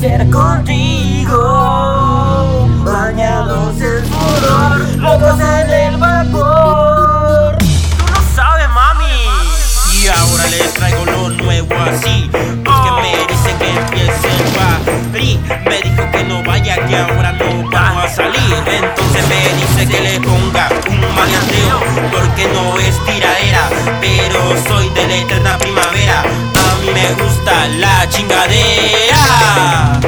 [0.00, 1.38] ser contigo.
[2.84, 7.56] Bañados en sudor, locos en el vapor.
[7.58, 9.04] Tú no sabes, mami.
[9.92, 12.30] Y ahora les traigo lo nuevo así.
[12.64, 15.28] Porque me dice que empiece el party.
[15.64, 18.54] Me dijo que no vaya, que ahora no vamos a salir.
[18.66, 21.78] Entonces me dice que le ponga un maleanteo.
[22.12, 23.23] Porque no es tiradera,
[27.44, 30.00] gusta la chingadera.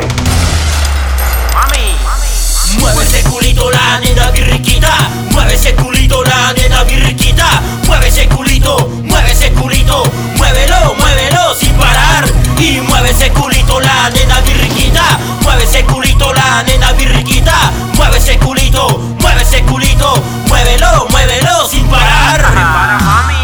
[1.55, 2.79] Mami.
[2.79, 4.93] Mueve ese culito la nena birriquita
[5.31, 10.03] Mueve ese culito la nena birriquita Mueve ese culito, mueve ese culito.
[10.37, 12.25] Muévelo, muévelo sin parar.
[12.59, 18.39] Y mueve ese culito la nena birriquita Mueve ese culito la nena birriquita Mueve ese
[18.39, 20.23] culito, mueve ese culito.
[20.49, 22.43] Muévelo, muévelo sin parar.
[22.43, 23.35] Para mami.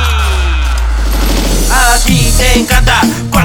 [1.75, 3.01] A ti te encanta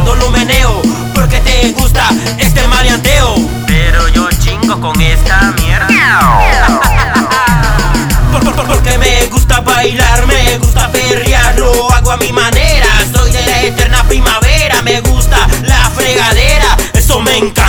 [0.07, 0.81] cuando lo meneo
[1.13, 3.35] Porque te gusta este maleanteo
[3.67, 5.87] Pero yo chingo con esta mierda.
[8.31, 12.85] Por- por- por- Porque me gusta bailar, me gusta perrear, lo hago a mi manera.
[13.13, 17.66] Soy de la eterna primavera, me gusta la fregadera, eso me encanta.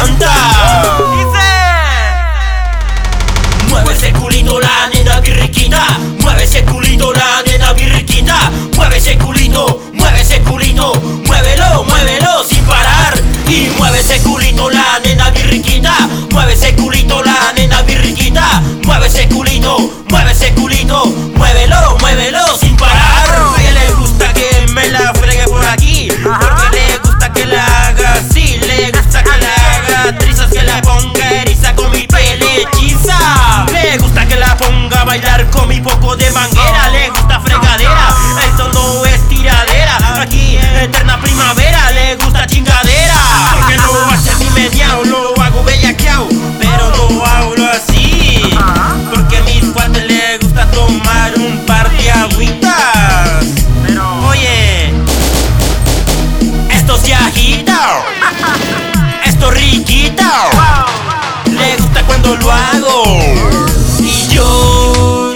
[62.29, 63.05] Cuando lo hago.
[64.01, 65.35] Y yo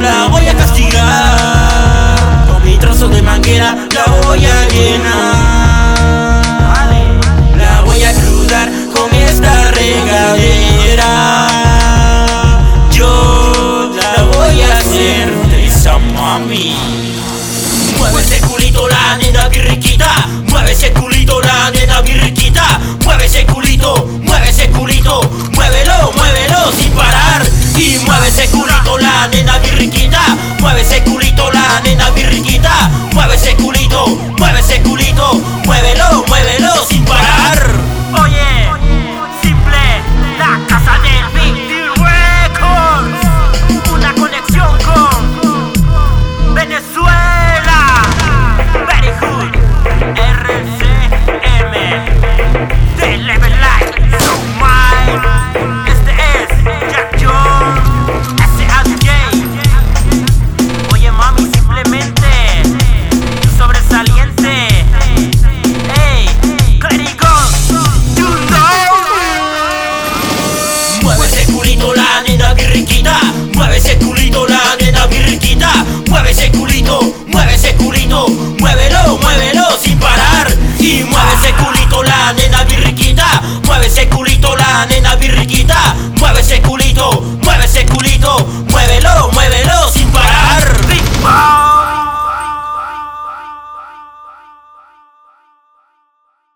[0.00, 2.46] la voy a castigar.
[2.50, 6.42] Con mi trozo de manguera, la voy a llenar,
[7.56, 11.48] la voy a crudar con esta regadera.
[12.90, 15.30] Yo la voy a hacer.
[15.48, 16.76] De esa mami.
[17.98, 24.06] Mueve ese culito la nena birriquita Mueve ese culito la nena birriquita Mueve ese culito,
[24.22, 25.20] mueve ese culito
[25.54, 26.11] Muévelo,